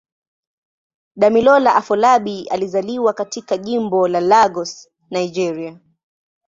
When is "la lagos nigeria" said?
4.07-5.79